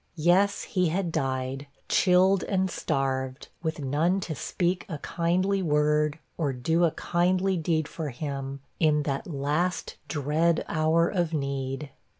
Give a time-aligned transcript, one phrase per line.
[0.17, 6.53] Yes, he had died, chilled and starved, with none to speak a kindly word, or
[6.53, 11.91] do a kindly deed for him, in that last dread of hour of need!